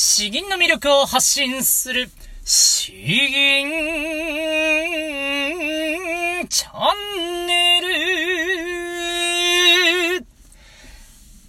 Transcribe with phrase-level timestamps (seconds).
[0.00, 2.08] 詩吟の魅力を発信する、
[2.44, 3.68] 詩吟
[6.48, 7.07] チャン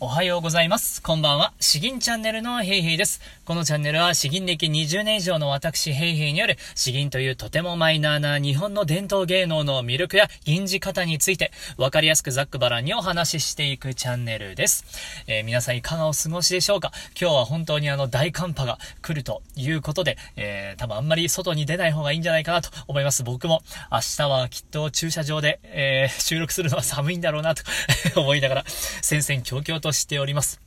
[0.10, 1.04] はようございます。
[1.04, 1.54] こんばんは。
[1.60, 3.22] 詩吟チャンネルのヘイヘイです。
[3.46, 14.84] このチャンネルは詩吟歴20年以上の私ヘイヘイによる詩吟というとてもマイナーな日本の伝統芸能の魅力や吟じ方についてわかりやすくざっくばらんにお話ししていくチャンネルです。
[15.28, 16.92] えー、皆さんいかがお過ごしでしょうか？
[17.20, 23.24] 今日は本当にあの大寒波が来るということで、えー、多分あんまり外に出ない方がいいんじゃないかなと思います。
[23.24, 27.62] 僕も明日はきっと駐車場で、えー、収録するのは寒いんだろうなと
[28.20, 28.64] 思いながら
[29.02, 30.60] 戦々恐々ととしております。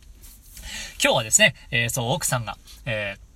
[1.02, 3.31] 今日はですね、えー、そう、奥さんが、えー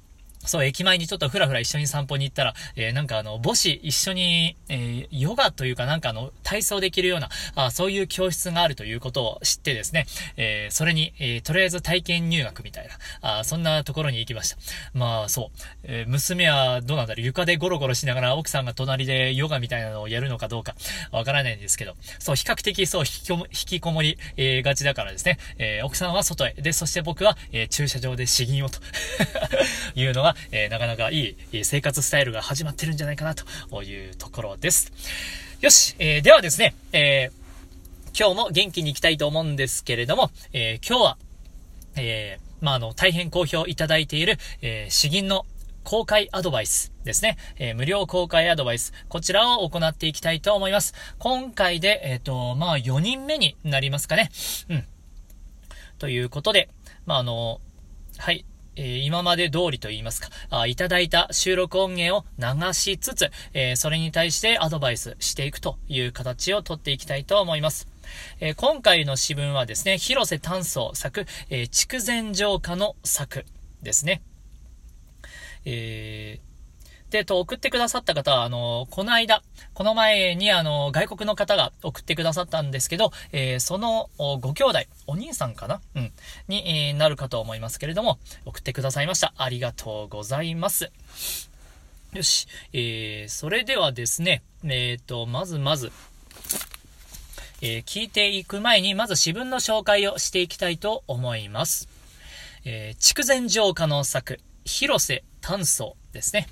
[0.46, 10.06] そう、駅前にちょっとふらふら一緒に散歩に行ったら、えー、なんかあの、母子一緒に、えー、ヨガというかなんかあの、体操できるような、あそういう教室があるということを知ってですね、
[10.36, 12.88] えー、それに、えとりあえず体験入学みたい
[13.22, 14.56] な、あそんなところに行きました。
[14.94, 20.74] まあ、そう、え娘はどうなんだろう、床でゴロゴロしながら奥さんが隣でヨガみたいなのをやるのかどうか、
[21.10, 28.78] わからないんですけど、そう、比較的そう、引きこも引きこもり、えがちだからですね、え奥さんは外へ、で、そして僕は、え駐車場で詩吟をと
[29.94, 34.92] いうのが、えー、なかなかいい生活スタイルが始まってるんじゃないかなというところです。
[35.60, 41.18] よし、えー、ではですね、えー、今日も元気に行きたいと思うんですけれども、え今日は、
[41.96, 45.46] えまあ、あの、大変好評いただいている、え詩吟の
[45.86, 47.38] 公開アドバイスですね。
[47.60, 48.92] えー、無料公開アドバイス。
[49.08, 50.94] こちらを行っていきたいと思います。
[51.20, 54.28] 今回で、えっ、ー、と、まあ、4人目になりますかね。
[54.68, 54.84] うん。
[56.00, 56.68] ということで、
[57.06, 57.60] まあ、あの、
[58.18, 58.44] はい。
[58.76, 67.88] え、今まで通りと言いますか、あいただいた収録音源を流しつつ、え、それに対してアドバイスしていくという形をとっていきたいと思います。
[68.40, 73.46] え、今回の詩文はですね、広瀬炭素作、え筑前浄化の作
[73.82, 74.22] ですね。
[75.64, 76.45] えー
[77.16, 86.12] で、と、送ってくださった方は、あの、この間、この前に、あの、外国の方が送ってくださったんですけど、えー、その、ご兄弟、お兄さんかなうん。
[86.46, 89.32] に、えー、なるかと思いますけれども、送ってくださいました。
[89.38, 90.90] ありがとうございます。
[92.12, 92.48] よし。
[92.74, 95.92] えー、それではですね、えっ、ー、と、まずまず、
[97.62, 101.88] えー、聞いていく前に、まず詩文の紹介をしていきたいと思います。
[102.66, 106.48] えー、筑前城下の作、広瀬炭素ですね。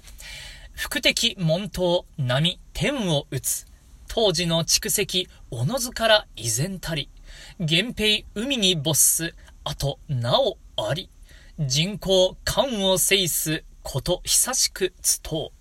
[0.74, 3.66] 福敵門頭波天を打つ。
[4.08, 7.08] 当時の蓄積、おのずから依然たり。
[7.58, 11.08] 源平海に没す、あとなおあり。
[11.58, 15.52] 人口官を制すこと久しくつと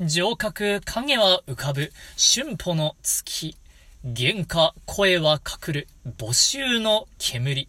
[0.00, 0.08] う。
[0.08, 3.56] 城郭影は浮かぶ春歩の月。
[4.04, 7.68] 原価声は隠る募集の煙。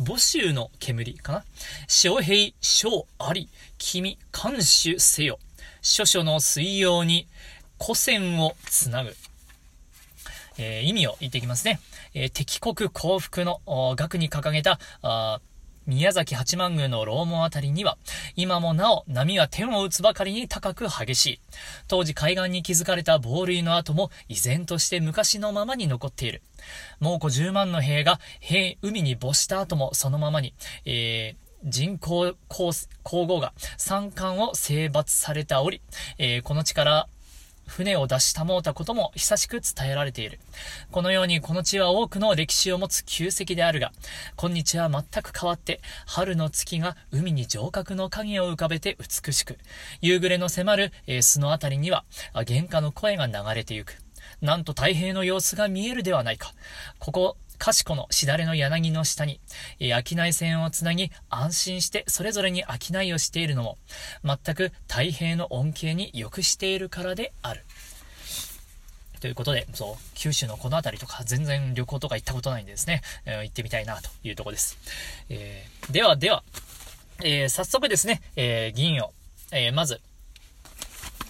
[0.00, 1.44] 募集の煙かな
[1.86, 5.38] 将兵将あり、君、監守せよ。
[5.82, 7.26] 諸々の水曜に
[7.80, 9.14] 古戦をつなぐ。
[10.58, 11.80] えー、意味を言っていきますね。
[12.14, 13.60] えー、敵国幸福の
[13.96, 14.78] 額に掲げた、
[15.86, 17.96] 宮崎八幡宮の楼門あたりには、
[18.36, 21.40] 今もなお波は天を打つばかりに高く激しい。
[21.88, 26.42] 当時海岸に築かれた防塁の跡も依然として昔のままに残っている。
[27.00, 30.54] 猛虎10万の兵が兵、海に没した後もそのままに、
[30.84, 32.72] えー人工皇
[33.26, 35.80] 后が三冠を征伐された折、
[36.18, 37.08] えー、この地から
[37.70, 40.40] 船を出したもうたことも久しく伝えられている。
[40.90, 43.92] このようにこの地は多くの歴史を持つ旧跡であるが、
[44.36, 49.56] 今日は全く変わって、春の月が海に城郭の影を浮かべて美しく、
[50.00, 53.98] 夕暮れの迫る、えー、巣のあたりには、原価の声が流れてゆく。
[54.40, 56.52] なんと太平の様子が見えるではないか。
[56.98, 59.38] ここ、賢のしだれの柳の下に、
[59.78, 63.78] えー、商い線をつなぎ、安心してそれぞれに商いをしているのも、
[64.24, 67.64] 全く太平の恩恵に良くしているからである。
[69.20, 74.78] ということで、そう、九州のこの辺りとか全然旅行とか行ったことないんでですね、えー、行ってみたいなというとこです。
[75.28, 76.42] えー、ではでは、
[77.22, 79.12] えー、早速ですね、え銀を、
[79.52, 80.00] えまず、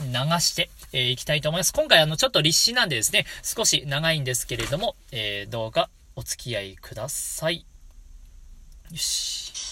[0.00, 1.72] 流して、えー、きたいと思います。
[1.72, 7.64] 今回あの、ちょっと立志なんでですね、少し長いんですけれども、えー、どうかお付き合いください。
[8.90, 9.69] よし。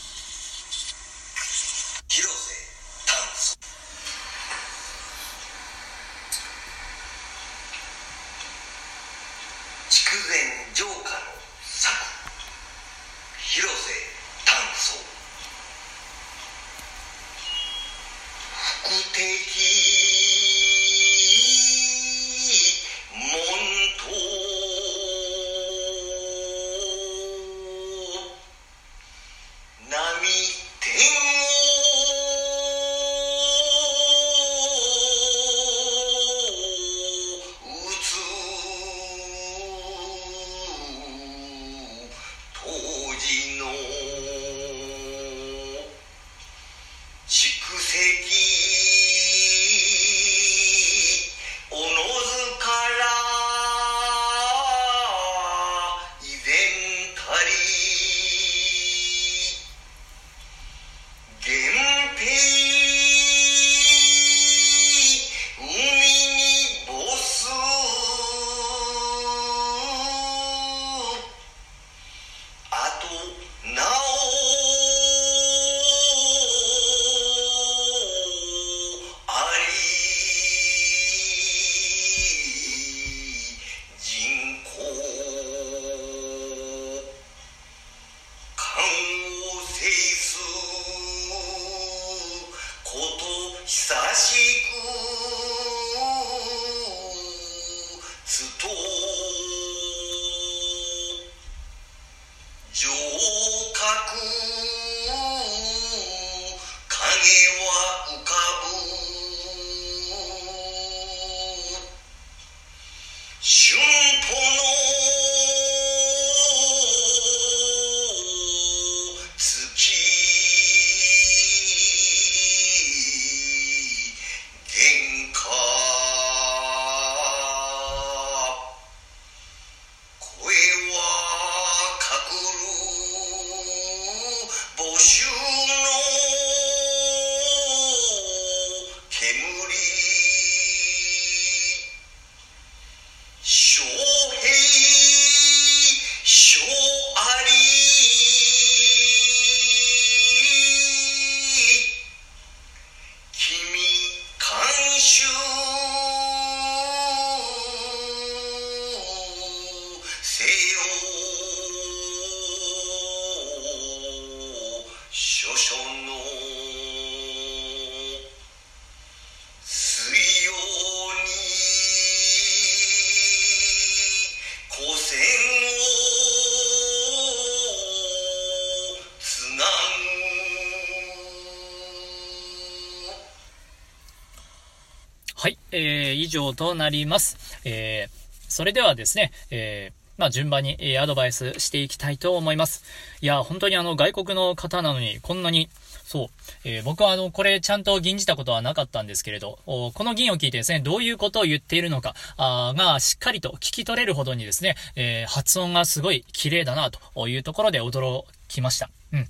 [186.29, 187.39] 以上となります。
[187.65, 192.85] えー、それではですね、えー、まあ、順番に、えアドバイスしていきたいと思います。
[193.23, 195.71] いや、本当にあの、外国の方なのに、こんなに、
[196.05, 196.29] そう、
[196.65, 208.91] えー僕はあの、これちゃんと吟じたことはなかったんですけれど、おこの吟を聞いてですね、どういうことを言っているのか、あーが、しっかりと聞き取れるほどにですね、えー発音がすごい綺麗だな、というところで驚きました。
[209.13, 209.29] うん。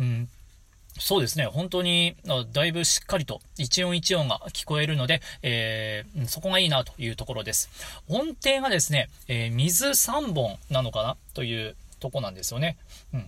[0.00, 0.28] うん
[0.98, 1.46] そうですね。
[1.46, 2.16] 本当に、
[2.52, 7.68] だいぶしっかりと一音一音が聞こえるので、えーそこがいいなというところです。
[8.08, 11.16] 音程がですね、えー水3本なのかな？
[11.34, 12.76] というとこなんですよね。
[13.12, 13.20] うん。
[13.20, 13.22] う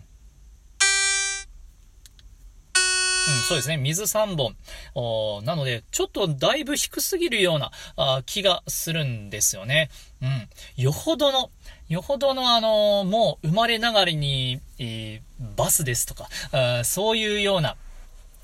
[3.28, 3.76] ん、そうですね。
[3.76, 4.56] 水3本。
[4.94, 9.90] おなので、ちょっとだいぶ低すぎるようなあ気がするんですよね。
[10.22, 10.48] うん。
[10.76, 11.50] よほどの、
[11.88, 17.76] よほどのあのもう生まれながらに、えーバスですとか、あそういうような、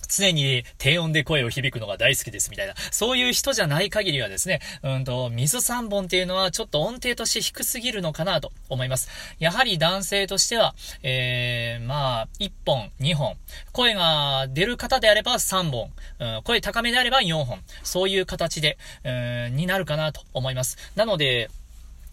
[0.08, 9.08] 常に低音で声を響くのが大好きですみたいな、そういう人じゃない限りはですね、うんと、水3本っていうのはちょっと音程として低すぎるのかなと思います。
[9.38, 13.36] やはり男性としては、えー、まあ、1本、2本、
[13.72, 19.10] 声が出る方であれば3本、うん、声高めであれば4本、そういう形で、う
[19.50, 20.76] ん、になるかなと思います。
[20.94, 21.48] なので、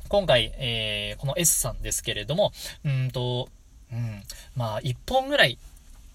[0.09, 2.51] 今回、えー、この S さんですけれども、
[2.83, 3.47] うんと、
[3.91, 4.23] うん、
[4.55, 5.57] まあ、1本ぐらい、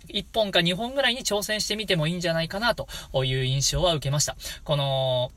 [0.09, 2.87] 1本か2本ぐらいに挑戦してみてもいいんじゃないかなと
[3.25, 4.37] いう印象は受けました。
[4.65, 5.33] この、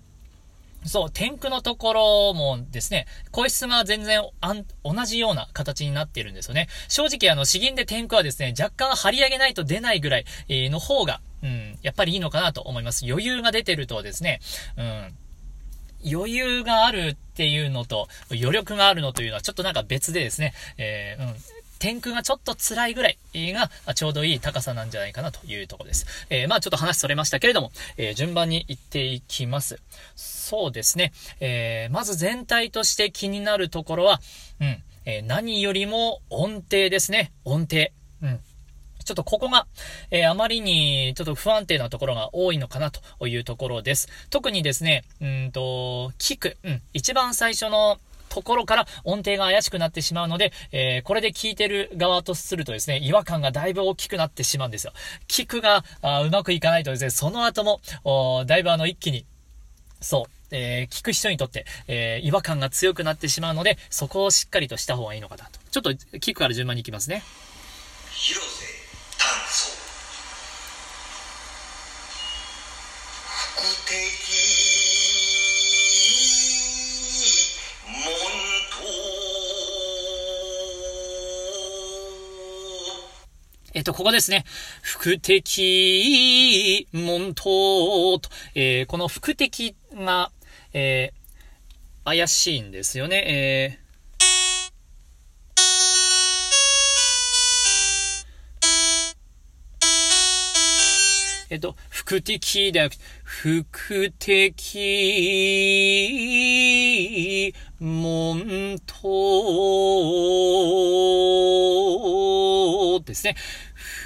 [0.85, 6.67] そう、天空のところもですね、声質が全然あん同じような形になっているんですよね。
[6.87, 13.05] 正直あの、詩吟で天空はですね、若干張り上げないと出ないぐらいの方が、うん、やっぱりいいのかなと思います。
[13.05, 14.39] 余裕が出てるとですね、
[14.77, 15.15] うん、
[16.05, 21.35] 余裕があるっていうのと、余力があるのというのはちょっとなんか別でですね、えーうん。
[21.79, 23.17] 天空がちょっと辛いぐらい
[23.53, 26.05] がちょうどいい高さなんじゃないかなというところです。
[26.29, 29.79] えーまあちょっと話それましたけれども、えー順番に行っていきます。
[30.15, 31.13] そうですね。
[31.39, 34.19] えーまず全体として気になるところは、
[34.59, 37.31] うん、え何よりも音程ですね。
[37.45, 37.89] 音程。
[39.07, 39.67] ちょっとここが、
[40.11, 44.09] えーあまりにちょっと不安定なところが多いのかなというところです。
[44.29, 54.91] 特にですね、うんと、聞く、うん、一番最初のところから音程が怪しくなってしまうので、えーこれで聞いてる側とするとですね、違和感がだいぶ大きくなってしまうんですよ。
[55.29, 59.25] 聞くがあうまくいかないとですね、その後も、だいぶあの一気に、
[60.01, 65.59] そう、えー聞く人にとって、えー違和感が強くなってしまうので、そこをしっかりとした方がいいのかなと。
[65.71, 67.23] ちょっと聞くから順番に行きますね。
[68.11, 68.66] 広瀬
[83.77, 84.43] えっと、ここですね。
[84.81, 90.31] 福的門徒と、えーこの福的が、
[90.73, 91.17] えー
[92.03, 93.23] 怪しいんですよね。
[93.27, 93.87] えー
[101.49, 105.13] えっと、福的ではなくて、福的
[107.79, 109.01] 門徒
[113.05, 113.35] ですね。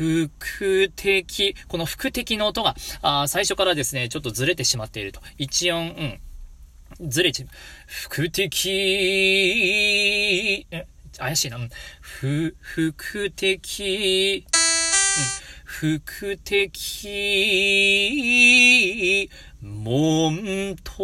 [0.02, 5.22] 副的、この副的の音が、あ最初からですね、ちょっとずれてしまっていると。
[5.38, 5.92] 一音、
[7.00, 7.10] うん。
[7.10, 7.50] ずれちゃう、
[7.88, 8.58] 副的、
[11.18, 11.60] 怪しいな。
[12.00, 16.02] ふ、副的、うん。
[16.02, 17.70] 副的、
[19.62, 21.02] 門と、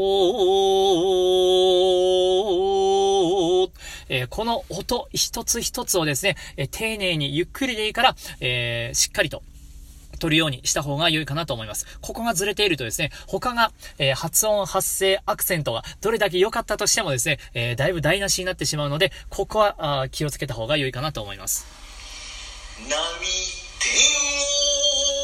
[4.10, 9.44] えーこの音一つ一つをですね、え丁寧にゆっくりでいいから、えしっかりと
[10.20, 11.86] 取るようにした方が良いかなと思います。
[12.02, 21.66] ここがずれているとですね、他が、えー発音、発声、アクセントがどれだけ良かったとしてもですね、えーだいぶ台無しになってしまうので、ここはあ気をつけた方が良いかなと思います。
[22.90, 22.96] 波
[23.80, 23.94] 天
[25.14, 25.17] を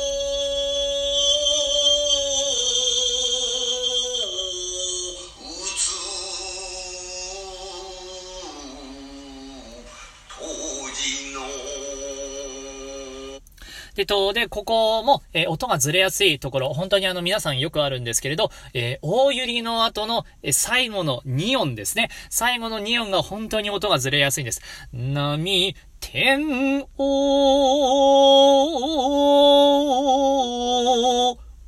[13.96, 22.10] で、と、で、ここも、えー音がずれやすいところ、本当にあの皆さんよくあるんですけれど、えー大揺りの後の、え最後の2音ですね。
[22.30, 24.62] 最後の2音が本当に音がずれやすいんです。
[24.94, 27.04] 波、天、お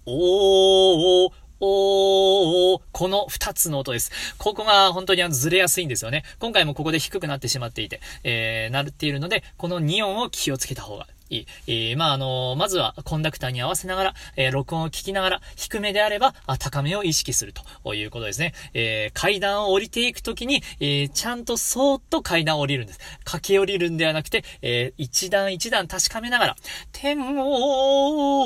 [0.07, 4.11] おおこの二つの音です。
[4.37, 6.23] ここが本当にあのずれやすいんですよね。
[6.39, 11.45] 今回もここで低くなってしまっていて、えー、なっているので、この2音を気をつけた方がい。
[11.67, 18.53] えー、まあ、あのまずはコンダクターに合わせながら、えー、録音を聞きながら、低めであれば、あ高めを意識するということですね。
[18.73, 22.99] えー、階段を降りていくときに、え、ちゃんとそーっと階段を降りるんです。
[23.23, 26.55] 駆け降りるんではなくて、えー、一段一段確かめながら、
[26.91, 28.41] 天を、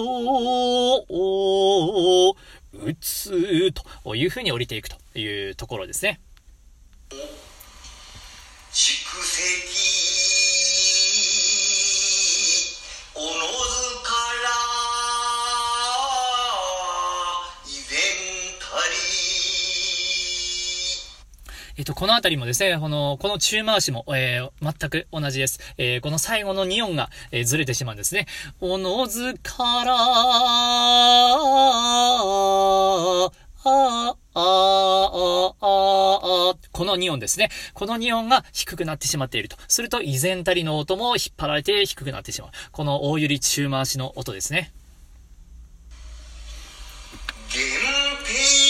[2.72, 3.72] 打つ
[4.04, 6.20] という風に降りていくというところですね。
[21.80, 25.62] えっと、このあたりもですね、この、この中回しも、えー、全く同じです。
[25.78, 28.28] えー、この最後の2音が、えーずれてしまうんですね。
[28.60, 30.02] おのずから、あ
[33.64, 34.42] あ、ああ、
[35.56, 37.50] あ、この2音ですね。
[37.74, 39.56] この2音が低くなってしまっていると。
[39.70, 42.52] すると、依然たりの音も引っ張られて低くなってしまう。
[42.74, 44.74] この大揺り中回しの音ですね。
[47.50, 48.69] 源平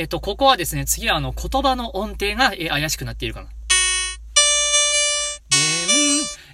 [0.00, 3.48] えっと、ここはですね、次はあの、言葉の音程が、えー怪しくなっているかな。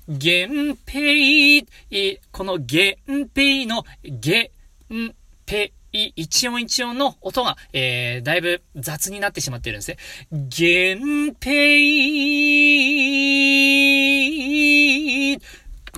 [0.08, 2.96] げん、源平、えーこの源
[3.34, 4.50] 平の源
[5.46, 9.98] 平、一音一音の音が、えー、だいぶ雑になってしまっているんですね。
[10.32, 11.54] 源平、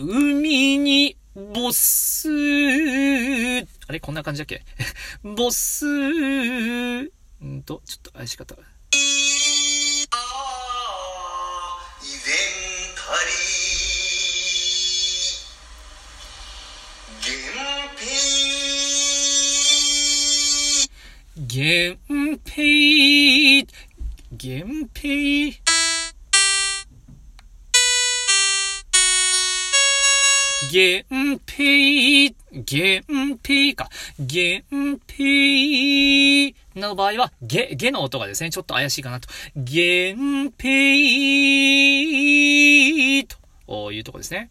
[0.01, 1.17] 海に
[1.55, 2.33] ボス、あ
[3.93, 4.65] れこんな感じだっけ？
[5.23, 5.87] ボス、
[7.43, 8.55] うんと、ちょっと怪しかった。
[8.55, 8.59] あ
[12.03, 12.35] 以前
[12.95, 13.33] たり
[17.29, 18.47] 源平
[21.97, 23.67] 源平、
[24.33, 25.57] 源平、
[30.73, 33.89] 源平、源平か。
[34.19, 39.29] 源平の場合は、ゲ、ゲの音がですね、ちょっと怪しいかなと。
[39.55, 40.77] 源平
[43.67, 44.51] というとこですね。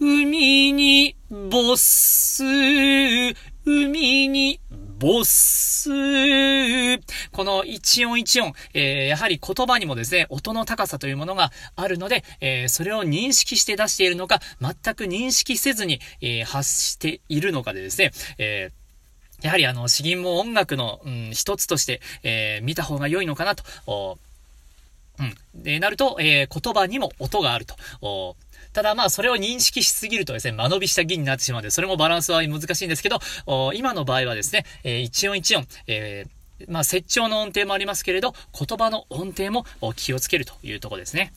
[0.00, 1.14] 海に
[1.50, 2.42] ボス
[3.66, 4.60] 海に
[5.00, 5.88] ボス、
[7.32, 18.72] この一音一音、えーやはり言葉にもですね、音の高さというものがあるので、えーそれを認識して出しているのか、全く認識せずに、えー発しているのかでですね、え
[19.40, 24.18] やはりあの、詩吟も音楽の、うん、一つとして、え見た方が良いのかなと、
[25.18, 25.62] うん。
[25.62, 28.36] で、なると、え言葉にも音があると。
[28.72, 33.18] ただまあ、それを認識しすぎるとですね、間延びした銀になってしまうので、それもバランスは難しいんですけど、
[33.74, 39.64] 今の場合はですね、えー一音一音、えーまあ、接調の音程もありますけれど、言葉の音程も
[39.96, 41.32] 気をつけるというとこですね。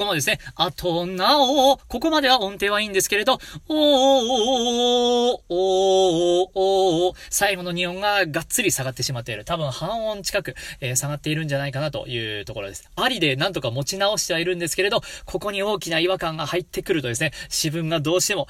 [0.00, 9.44] ここもですね、あとなお、ここまでは音程はいいんですけれど、おー、おー、おー、おー、最後の2音ががっつり下がってしまっている。
[9.44, 12.90] 多分半音近く、えー、下がっているんじゃないかなというところです。
[12.96, 18.48] ありでなんとか持ち直してはいるんですけれど、ここに大きな違和感が入ってくるとですね、自分がどうしても、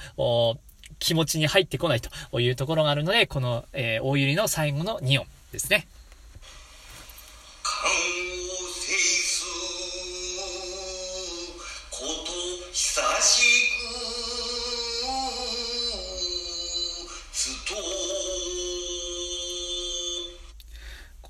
[0.99, 5.85] 気持ちに入ってこないというところがあるので、この、えー、大百合の最後の2音ですね。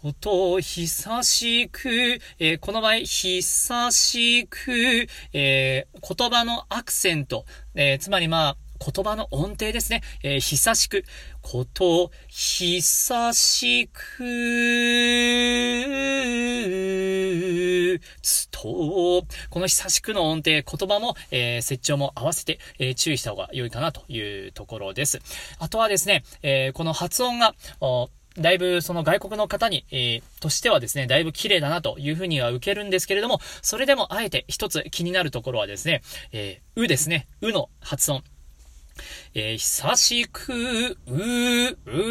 [0.02, 10.02] こと久しく、えー、この場合、久しく、えー、言葉のアクセント、えー、つまりまあ、言葉の音程ですね。
[10.24, 11.04] えー、久しく、
[11.44, 14.00] こと、久しく、
[18.24, 25.20] つと、この久しくの音程、言葉も、えー、折調も合わせて、えー、注意した方が良いかなというところです。
[25.60, 27.54] あとはですね、えー、この発音が、
[28.38, 38.24] だいぶその外国の方に、えー、としてはですね、だいぶ綺麗だなというふうには受けるんですけれども、それでもあえて一つ気になるところはですね、えー、うですね、うの発音。
[39.34, 42.02] えー、久しく、う、う、う、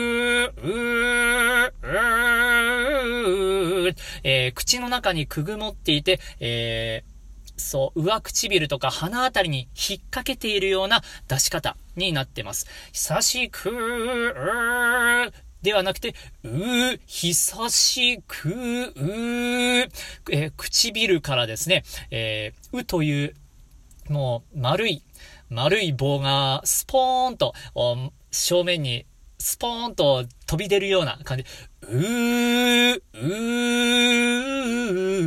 [3.87, 12.66] う、えー、口の中にくぐもっていて、えー、そう、上唇とか鼻あたりに引っ掛けているような出し方になってます。
[12.92, 13.70] 久しく、
[15.62, 18.53] ではなくて、うー、久しく、う、
[20.31, 23.35] えー、唇からですね、えー、うという、
[24.09, 25.03] もう、丸い、
[25.51, 27.53] 丸い棒が、スポーンと、
[28.31, 29.05] 正面に、
[29.38, 31.44] スポーンと飛び出るような感じ。
[31.83, 33.18] うー、う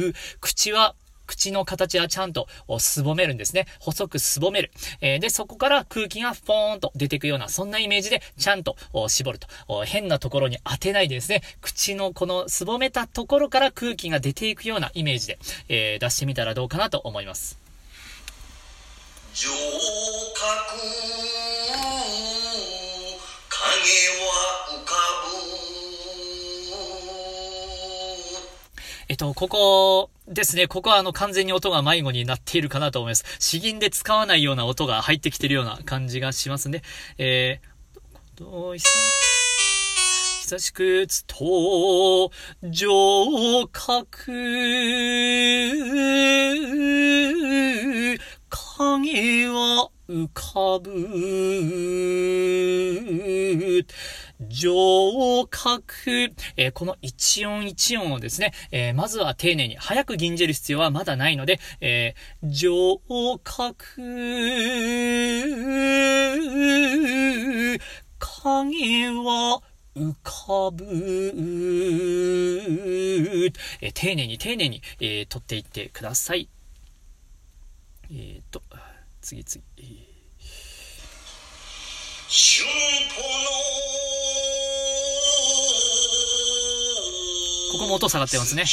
[0.10, 0.96] ー、口は
[1.34, 3.66] 口の形はちゃんとすぼめるんですね。
[3.80, 4.72] 細くすぼめる。
[5.02, 9.48] えー、で、そこから空気がポーンと出ていくような、そんなイメージでちゃんと絞ると。
[9.86, 17.58] 変なところに当てないでですね、口のこのすぼめたところから空気が出ていくようなイメージで、えー、出してみたらどうかなと思います。
[19.34, 19.58] 上角
[23.50, 23.84] 影
[24.22, 24.30] は
[24.70, 24.94] 浮か
[25.26, 25.33] ぶ
[29.14, 30.68] えっと、ここですね。
[30.68, 33.26] ここはあの完全に音が迷子になっているかなと思います。
[33.38, 36.82] 詩吟で使わないような音が入ってきてるような感じがしますね。
[37.20, 38.78] えー、
[40.42, 42.32] 久しくつと、
[42.64, 44.08] 上角、
[48.50, 50.90] 影は浮かぶ。
[54.42, 55.84] 上角、
[56.58, 62.98] えー、この一音一音をですね、えー、まずは丁寧に、早く吟じる必要はまだないので、えー、上
[63.44, 63.76] 角、
[68.20, 69.62] 影は
[69.96, 70.86] 浮かぶ、
[73.82, 76.50] えー、丁寧に丁寧に、えー、取っていってください。
[78.12, 78.62] えっ、と、
[79.22, 79.64] 次次。
[79.78, 80.14] えー。
[87.74, 88.66] ここも音下がってますね。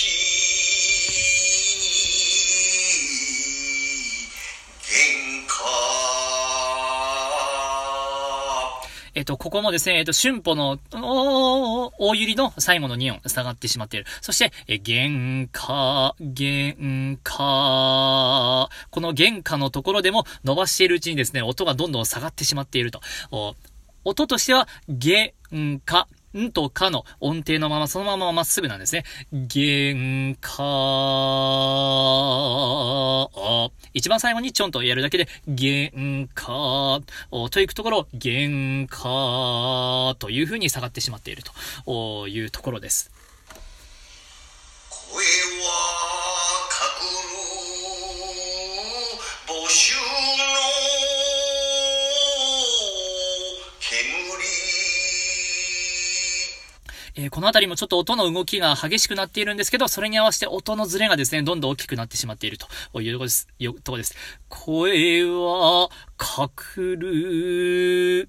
[9.15, 14.07] えっと、ここもですね、えっと、春歩の、大百合の最後の2音下がってしまっている。
[14.21, 23.01] そして、え、原価、原価、この原価のところでも伸ばしているうちにですね、音がどんどん下がってしまっていると。
[24.05, 24.69] 音としては、
[25.01, 25.31] 原
[25.87, 26.07] 価、
[26.39, 29.05] んとかの音程のまま、そのまままっすぐなんですね。
[29.33, 30.61] 玄関、
[33.93, 35.91] 一番最後にちょんとやるだけで、原
[36.35, 37.01] 価、
[37.51, 41.43] といくところ、玄関という風に下がってしまっている
[41.85, 43.11] というところです。
[57.21, 62.67] えー、この辺りもちょっと音の動きが激しくなっているんですけど、それに合わせて音のズレがですね、どんどん大きくなってしまっていると
[63.03, 63.47] いうとこです。
[63.59, 64.15] よ、とこです。
[64.49, 68.29] 声は、かくる、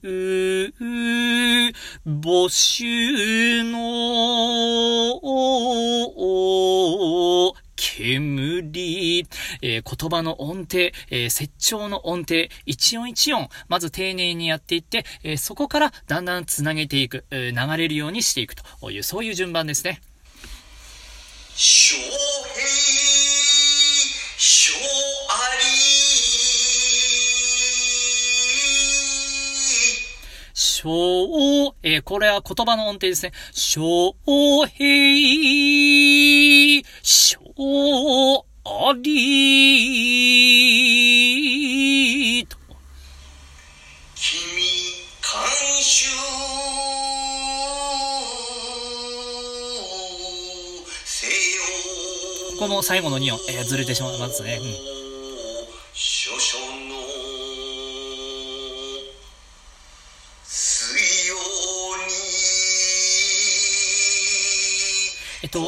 [2.06, 3.80] 募集の、
[7.82, 9.28] 煙、
[9.62, 10.78] えー、言葉の音程、
[11.10, 20.02] えー、説調の音程、一音一音、まず丁寧にやっていって、えー、そこからだんだんつなげていく、え流れるようにしていくという、そういう順番ですね。
[21.56, 22.02] 小平、
[24.38, 25.91] 小あり。
[30.54, 33.34] 小、えこれは言葉の音程ですね。
[33.54, 34.13] 小
[34.65, 35.81] 平、
[37.63, 39.04] 小あり
[42.50, 42.58] と。
[44.15, 44.34] 君
[45.21, 45.30] 監
[45.80, 46.10] 修
[51.06, 51.34] せよ
[52.58, 54.58] この最後の2音、えーずれてしまいますね。
[54.60, 54.63] うん。
[55.93, 56.39] 諸々
[56.89, 56.95] の
[60.43, 61.36] 水曜
[62.08, 62.12] に
[65.43, 65.60] えっと、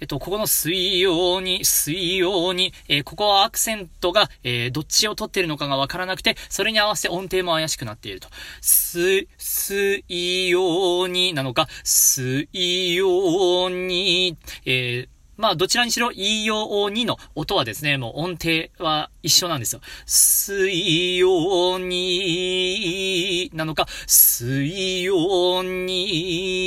[0.00, 8.28] えっと、ここの水曜に、水曜に、えーここはアクセントが、えーどっちを取ってるのかがわからなくて、それに合わせて音程も怪しくなっていると。
[8.60, 12.48] す、水曜になのか、水
[12.94, 19.80] 曜に、えーまあ、どちらにしろ、いいようにの音はですね、もう音程は一緒なんですよ。
[20.04, 26.64] 水曜に、なのか、水曜に、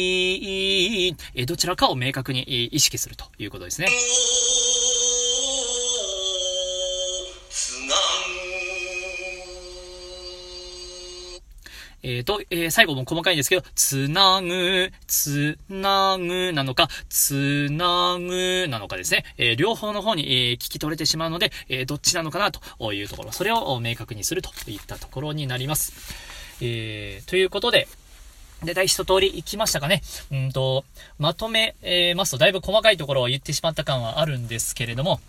[1.35, 3.89] えどちらかを明確に意識するということですね。
[12.03, 19.23] えーと、えー最後も細かいんですけど、つなぐ、つなぐなのか、つなぐなのかですね。
[19.37, 25.93] えー両方の方に、えー聞き取れてしまうので、えどっちなのかなというところ、それを明確にするといったところになります。
[26.61, 27.87] えということで、
[28.63, 30.01] で、大一通り行きましたかね。
[30.31, 30.85] うんと、
[31.17, 35.19] まとめ、えますと、だいぶ細かいところを言ってしまった感はあるんですけれども、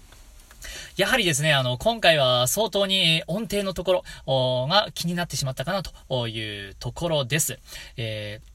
[0.96, 7.59] やはりですね、あの、今回は相当に音程のところが気になってしまったかなというところです。
[7.96, 8.53] えー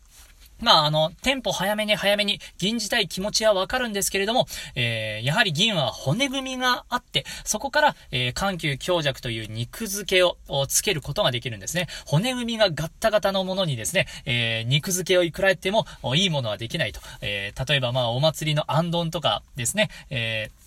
[0.61, 11.87] まあ、あの、テンポ早めに早めに銀じたい気持ちはわかるんですけれども、えー、やはり銀は骨組みがあって、そこから、えー、緩急強弱という肉付けをつけることができるんですね。
[12.05, 17.01] 骨組みがガッタガタのものにですね、えー、肉付けをいくらやってもいいものはできないと。
[17.21, 20.66] えー、例えばまあ、お祭りの安ンとかですね、えー、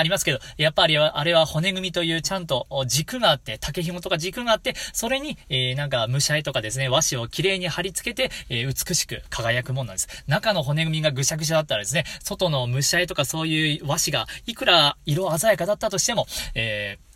[0.00, 10.08] ありますけど、やっぱりあれは骨組みというちゃんと軸があって、竹紐とか軸があって、それに、えー、なんか、武者絵とかですね、和紙を綺麗に貼り付けて、えー、美しく輝くもんなんです。
[10.26, 17.11] 中の骨組みがぐしゃぐしゃだったらですね、外の武者絵とかそういう和紙が、いくら色鮮やかだったとしても、えー、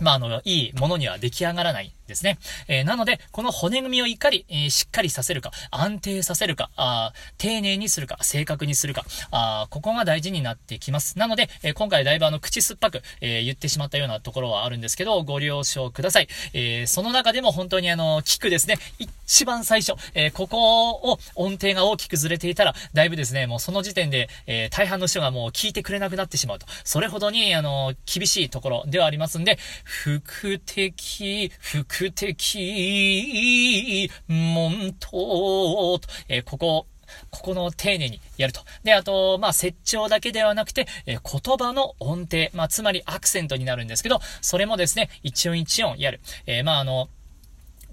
[0.00, 2.38] まあ、あの、いいものには出来上がらないんですね。
[2.68, 11.18] えーなので、この骨組みをいかに、えーしっかりさせるか、安定させるか、あー丁寧にするか、正確にするか、あーここが大事になってきます。
[11.18, 16.28] なので、えー今回だいぶあの、口酸っぱく、え言ってしまったようなところはあるんですけど、ご了承ください。
[16.52, 26.66] えその中でも本当にあの、聞くですね、一番最初、えここを音程が大きくずれていたら、だいぶですね、もうその時点で、え大半の人がもう聞いてくれなくなってしまうと。
[26.84, 29.58] それほどに、あの、厳しいところではありますんで、
[29.88, 35.98] 福的、福的、門と、
[36.28, 36.86] えーここ、
[37.30, 38.60] ここの丁寧にやると。
[38.84, 46.20] で、あと、まあ、説調だけではなくて、えー言葉の音程、まあ、つまりアクセントになるんですけど、それもですね、一音一音やる。
[46.44, 47.08] えーまあ、あの、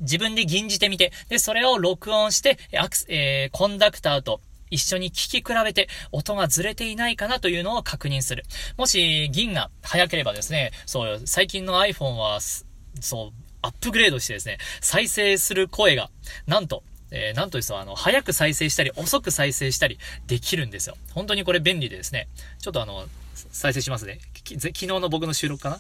[0.02, 8.44] 自分で吟じてみて、で、それを録音して、えアク、えーコンダクターと、一緒に聞き比べて音がずれていないかなというのを確認する。
[8.78, 12.66] もし銀が早ければですね、そう、最近の iPhone はす、
[13.00, 16.10] そう、アップグレードしてですね、再生する声が、
[16.48, 20.98] なんと、えーなんとですよ、あの、早く再生したり、遅く再生したりできるんですよ。
[21.14, 22.28] 本当にこれ便利でですね、
[22.60, 23.08] ちょっとあの、
[23.52, 24.20] 再生しますね。
[24.44, 25.78] き昨日の僕の収録かな？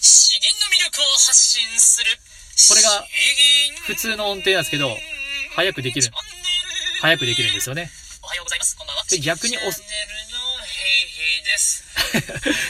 [0.00, 2.10] 詩吟の魅力を発信する。
[2.68, 3.04] これが
[3.86, 4.96] 普通の音程なんですけど
[5.56, 6.08] 早くできる
[7.04, 7.90] 早くできるんですよね。
[8.22, 8.78] おはようございます。
[8.78, 9.04] こんばんは。
[9.10, 11.84] で逆に押すチャンネルのヘイヘイです。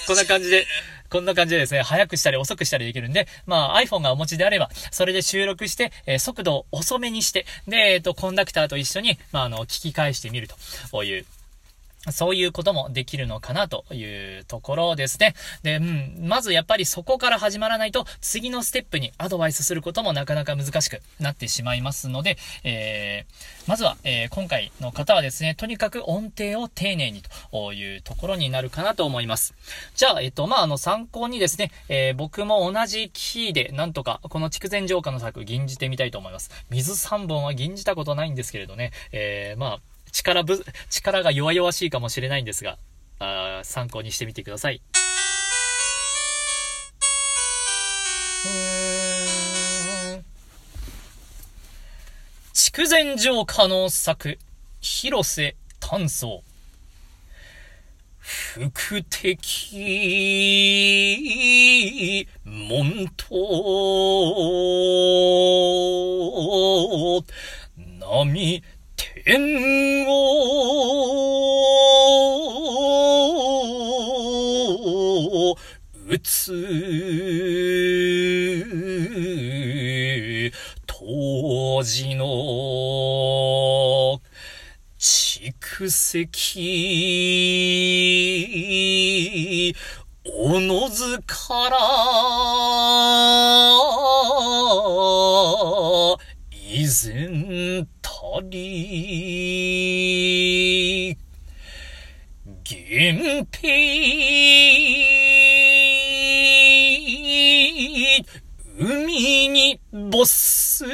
[0.10, 0.66] こんな感じで、
[1.08, 10.48] こんな感じでですね、早くしたり遅くしたりできるんで、まあ iPhone がお持ちであれば、それで収録して、えー速度を遅めにして、で、えっ、と、コンダクターと一緒に、まああの、聞き返してみる
[10.90, 11.26] という、
[12.12, 14.04] そういうこともできるのかなとい
[14.38, 15.34] うところですね。
[15.62, 29.54] で、うん、まずやっぱりそこから始まらないと、次のステップにアドバイスすることもなかなか難しくなってしまいますので、えー、まずは、えー今回の方はですね、とにかく音程を丁寧にというところになるかなと思います。
[29.94, 36.50] じゃあ、えっと、まあ、あの、参考にですね、えー僕も同じキーで、なんとか、この筑前浄化の作、吟じてみたいと思います。
[36.70, 39.80] 水3本は吟じたことないんですけれどね、えー、まあ、
[40.14, 42.78] 力ぶ、力が弱々しいかもしれないんですが、
[43.18, 44.80] あ参考にしてみてください。
[48.46, 50.24] うーん
[52.52, 54.38] 筑前浄化の作、
[54.80, 56.44] 広瀬炭素。
[58.20, 59.76] 福的
[62.44, 63.34] 門と、
[69.26, 70.66] 縁を
[76.06, 76.52] 打つ
[80.86, 84.20] 当時の
[84.98, 86.84] 蓄積。
[90.26, 91.78] おのずから
[96.50, 97.88] 依然
[98.40, 99.84] り、
[102.70, 103.68] 源平、
[108.78, 110.88] 海にボス、あ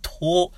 [0.00, 0.52] と、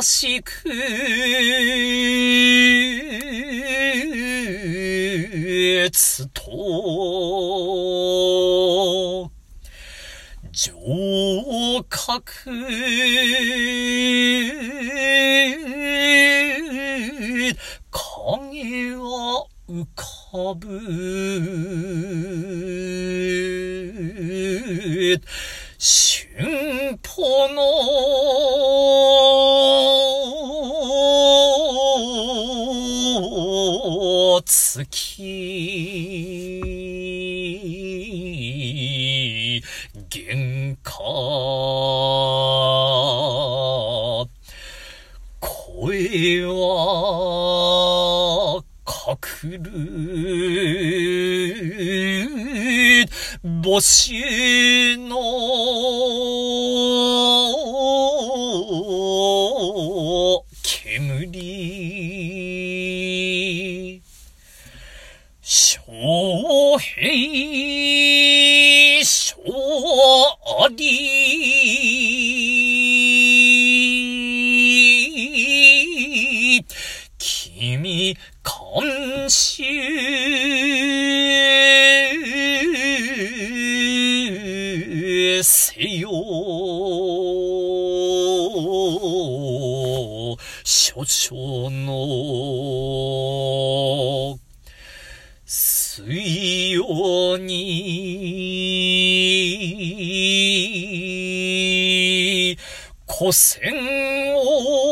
[0.00, 0.52] しく、
[5.90, 6.42] つと、
[10.52, 10.72] 上
[11.88, 12.22] 角、
[17.90, 20.80] 影は浮かぶ。
[25.78, 27.71] 春歩の
[53.82, 54.11] 母
[97.38, 98.82] に
[103.08, 103.72] 古戦
[104.36, 104.82] を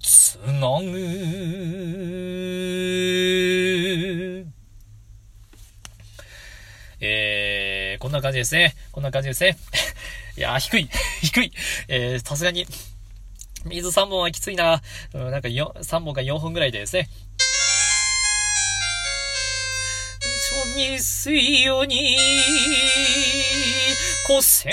[0.00, 1.24] つなぐ。
[7.00, 8.74] えー、こんな感じですね。
[8.92, 9.56] こんな感じですね。
[10.36, 10.88] いやー、低い。
[11.22, 11.52] 低い。
[11.88, 12.66] えー、さすがに、
[13.64, 14.82] 水3本はきついな。
[15.12, 17.08] うん、なんか4、3本か4本ぐらいでですね。
[20.18, 22.16] ちょに水曜に、
[24.26, 24.72] 古戦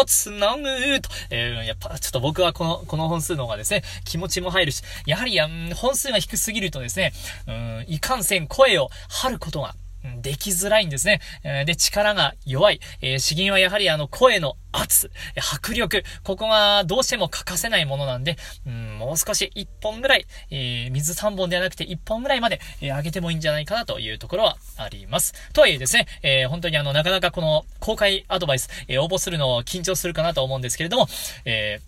[0.00, 7.12] をつなぐと、えーやっぱちょっと僕はこの、この本数の方がですね、気持ちも入るし、やはり、うん本数が低すぎるとですね、
[7.46, 9.74] うん、いかんせん声を張ることが、
[10.22, 11.20] できづらいんですね。
[11.44, 12.80] えで、力が弱い。
[13.00, 25.34] えー詩吟はやはりあの声の圧、迫力、ここがどうしても欠かせないものなんで、うん、もう少し1本ぐらい、えー水3本ではなくて1本ぐらいまで、えー上げてもいいんじゃないかなというところはあります。
[25.52, 31.08] とはいえですね、えー本当にあの、なかなかこの公開アドバイス、え応募するのを緊張するかなと思うんですけれども、
[31.44, 31.80] え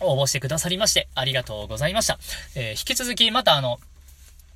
[0.00, 2.18] 応募してくださりまして、ありがとうございました。
[2.54, 3.78] え引き続き、またあの、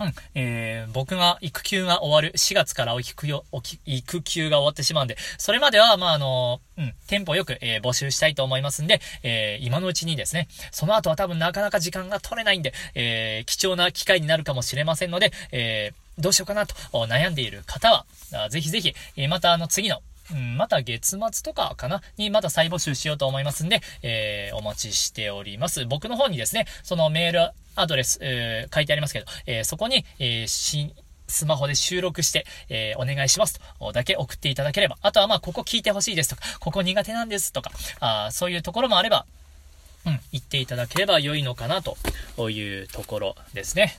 [0.00, 0.12] うん。
[0.34, 18.04] えー、僕が育休が終わる4月からお育休、おき育休が終わってしまうんで、それまでは、まあ、あの、うん、テンポよく、えー募集したいと思いますんで、えー今のうちにですね、その後は多分なかなか時間が取れないんで、えー貴重な機会になるかもしれませんので、えーどうしようかなと悩んでいる方は、
[18.50, 18.94] ぜひぜひ、
[19.28, 22.02] またあの次の、うん、また月末とかかな？
[22.16, 25.86] にまた再募集しようと思いますんで、えーお待ちしております。
[25.86, 30.94] 僕の方にですね、そのメールアドレス、えー書いてありますけど、えーそこに、えーし
[31.26, 34.98] スマホで収録して、えーお願いしますとだけ送っていただければ。
[35.02, 39.26] あとはまあ、ここ聞いてほしいですとか、ここ苦手なんですとか、あそういうところもあれば、
[40.06, 41.96] うん、言っていただければ良いのかなと
[42.50, 43.98] いうところですね。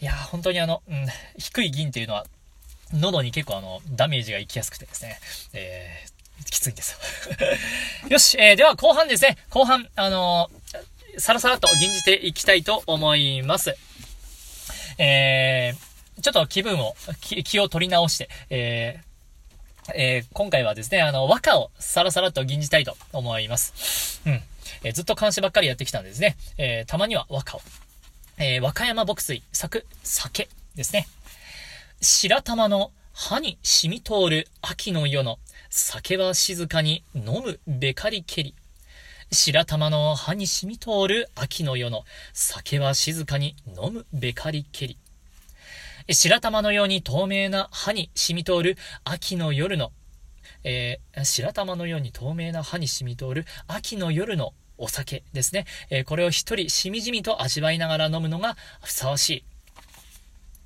[0.00, 1.06] いや、本当にあの、うん、
[1.38, 2.26] 低い銀っていうのは、
[2.92, 5.18] 喉に結構あの、ダメージがいきやすくてですね、
[5.52, 6.98] えー、きついんですよ。
[8.10, 13.74] よし、えー、では後半ですね、後半、あのーさらさらと吟じていきたいと思います。
[14.98, 24.20] えー、ちょっと気分を、気を取り直して、えー、えー今回はですね、あの、和歌をさらさらと吟じたいと思います。
[24.26, 24.42] うん。
[24.82, 26.36] えーずっと監視ばっかりやってきたんですね。
[26.58, 27.62] えーたまには和歌を。
[28.36, 31.08] えー和歌山牧水、作、酒ですね。
[32.02, 35.38] 白玉の歯に染み通る秋の夜の
[35.70, 38.54] 酒は静かに飲むべかりけり。
[39.32, 42.04] 白玉の歯に染み通る秋の夜の
[42.34, 44.98] 酒は静かに飲むべかりけり。
[46.10, 49.90] 白玉のように透明な歯に染み通る秋の夜の、
[50.64, 55.64] えー白玉のように透明な歯に染み通る秋の夜のお酒ですね。
[55.88, 59.44] えーこれを一人しみじみと味わいながら飲むのがふさわしい。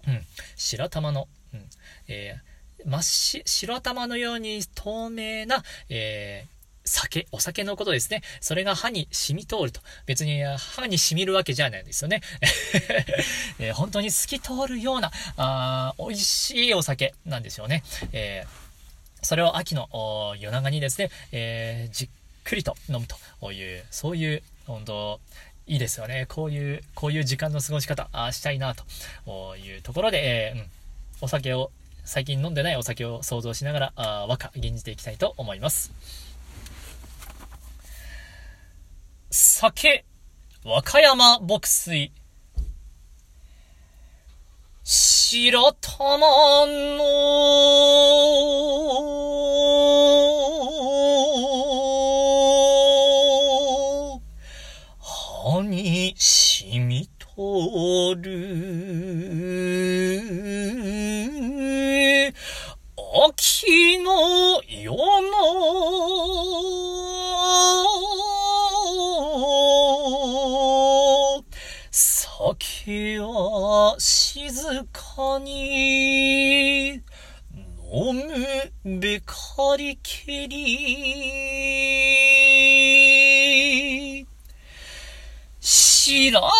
[0.06, 0.26] うん。
[0.56, 1.66] 白玉の、うん。
[2.08, 2.50] えー
[2.86, 8.22] 真っし、白玉のように透明な、えー酒、お酒のことですね。
[8.40, 9.82] それが歯に染み通ると。
[10.06, 12.22] 別に歯に染みるわけじゃないんですよね。
[13.60, 17.84] えー本当に透き通るような、あ美味しいお酒なんですよね。
[18.12, 18.70] えー
[19.22, 22.08] それを秋の夜長にですね、えーじっ
[22.44, 25.20] くりと飲むという、そういう、本当
[25.70, 26.26] いいですよね。
[26.28, 30.66] こういう、こういう時間の過ごし方、あーしたいな、というところで、えーうん、
[31.20, 31.70] お酒を、
[32.04, 35.92] 最近飲んでないお酒を想像しながら、あ和歌、吟じていきたいと思います。
[39.30, 40.04] 酒、
[40.64, 42.10] 和歌山牧水。
[44.82, 47.00] 白玉の
[63.98, 65.40] の夜の
[71.82, 77.02] 酒は静かに飲
[78.14, 79.34] むべか
[79.76, 81.80] りけり。
[85.60, 86.50] 白玉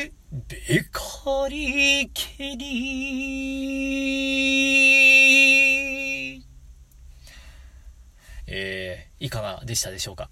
[0.00, 0.12] め
[0.48, 2.86] べかりけり
[8.48, 10.30] えー、いかがでしたでしょうか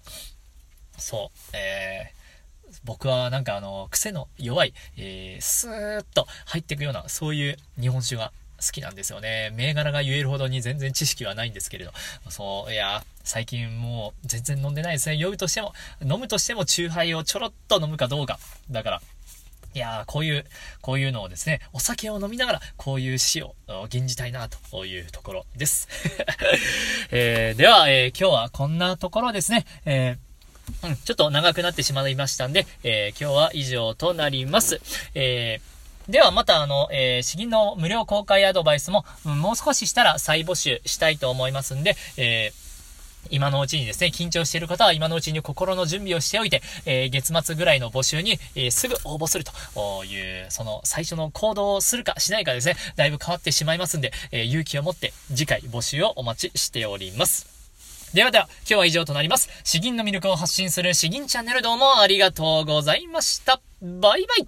[0.97, 2.24] そう、えー、
[2.83, 9.51] 僕はなんかあの、癖の弱い、えー、スーッと入っていくような、そういう日本酒が好きなんですよね。
[9.55, 11.91] 銘柄が言えるほどに全然知識はないんですけれど。
[12.29, 15.17] そう、いや、最近もう全然飲んでないですね。
[15.17, 18.39] 酔うとしても、飲むとしても、チューハイをちょろっと飲むかどうか。
[18.71, 19.01] だから、
[19.73, 20.45] いやー、こういう、
[20.81, 23.55] こういうのをですね、お酒を飲みながら、こういう詩を
[23.89, 25.89] 吟じたいな、というところです。
[27.11, 29.65] えーでは、えー今日はこんなところですね。
[29.85, 30.17] えー
[30.83, 34.81] うん、ちょっと長くなってしまいましたんで、えー今日は以上となります。
[35.13, 35.75] えー
[36.11, 42.65] ではまたあの、えー詩吟の無料公開アドバイスも、うんもう少ししたら再募集したいと思いますんで、えー
[43.31, 57.54] 今のうちにですね、緊張している方は今のうちに心の準備をしておいて、えー月末ぐらいの募集に、えーすぐ応募するという、その最初の行動をするかしないかですね、だいぶ変わってしまいますんで、えー勇気を持って次回募集をお待ちしております。
[58.15, 59.49] ではでは、今日は以上となります。
[59.65, 63.59] 詩吟の魅力を発信する詩吟チャンネルどうもありがとうございました。
[63.81, 64.47] バイバイ